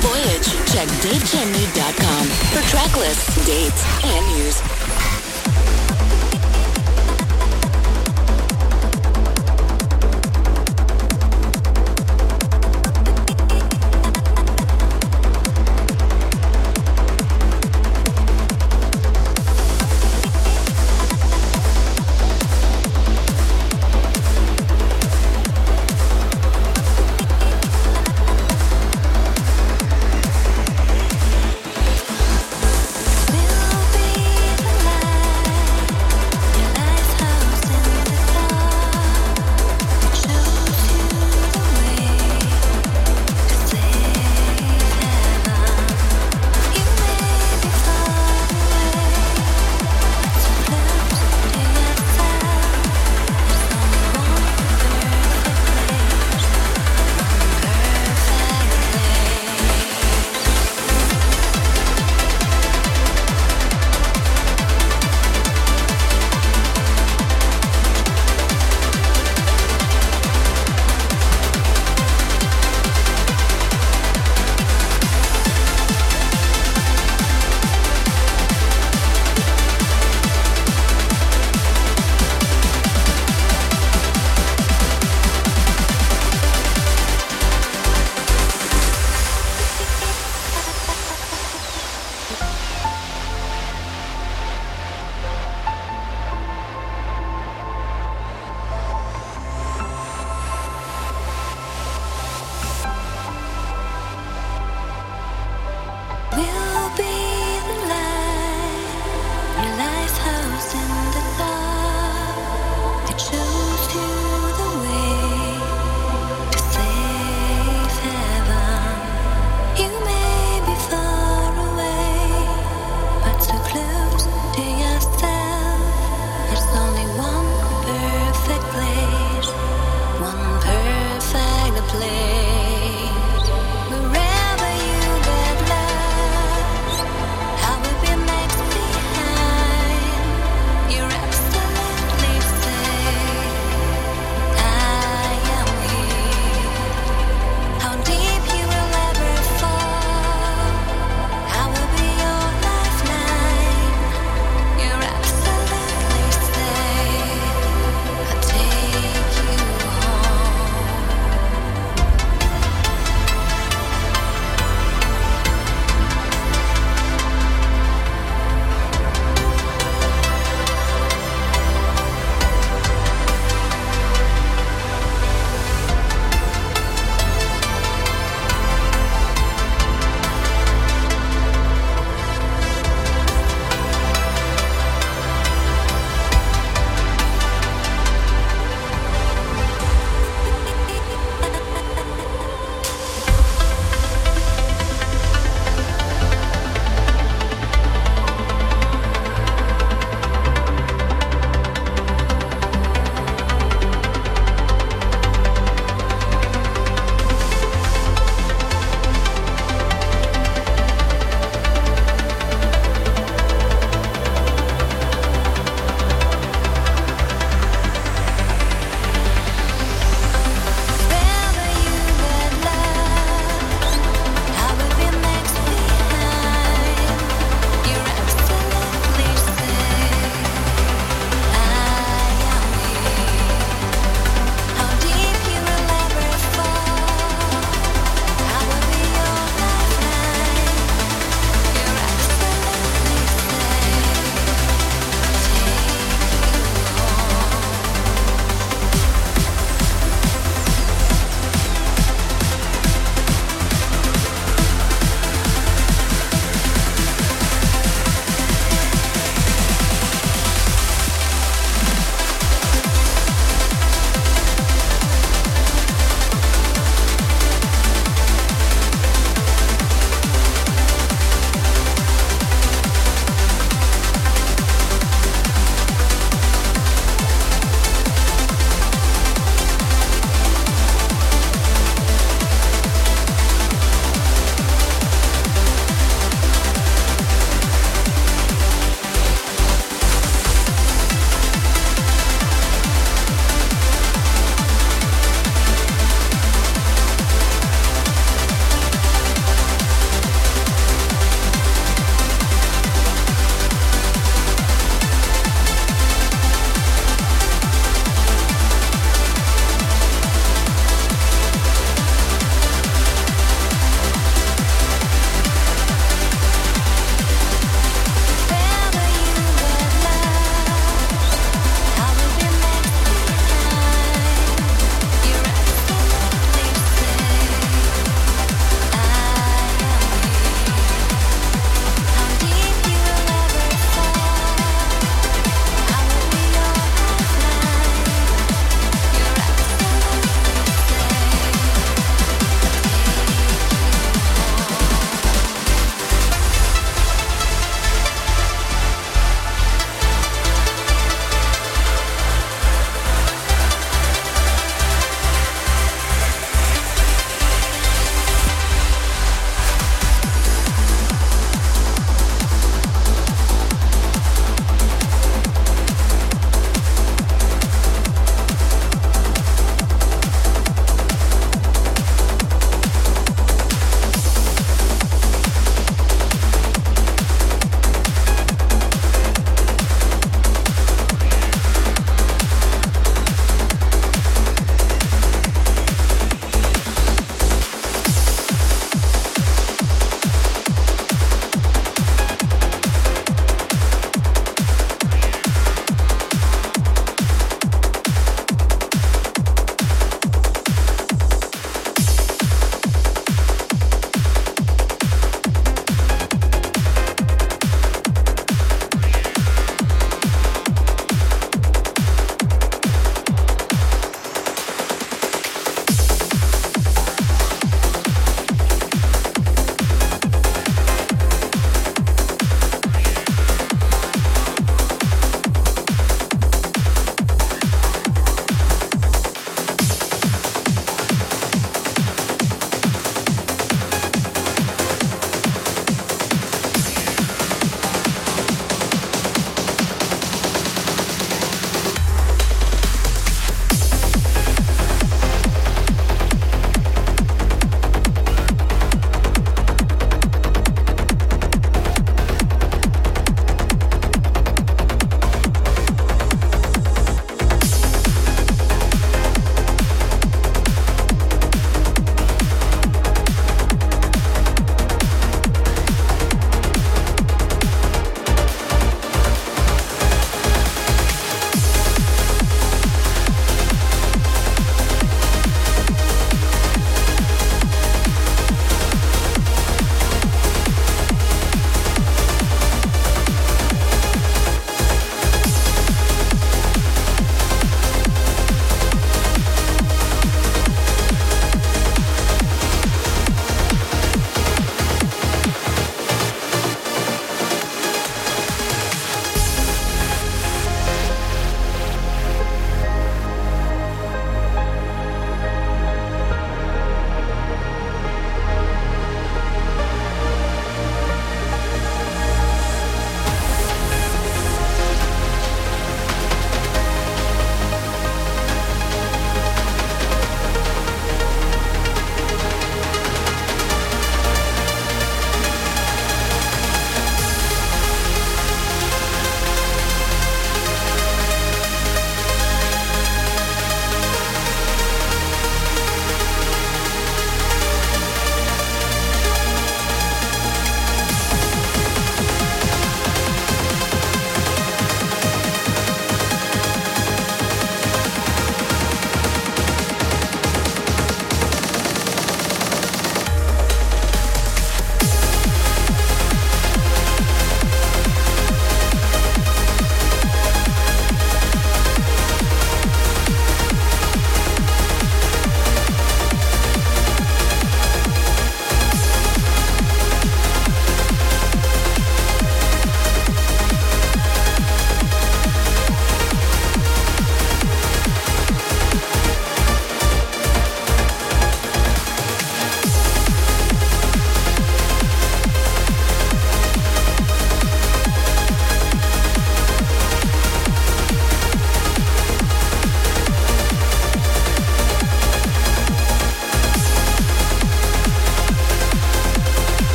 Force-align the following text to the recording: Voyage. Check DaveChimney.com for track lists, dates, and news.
Voyage. 0.00 0.46
Check 0.72 0.88
DaveChimney.com 1.02 2.26
for 2.52 2.62
track 2.68 2.96
lists, 2.96 3.46
dates, 3.46 3.84
and 4.04 4.26
news. 4.36 4.81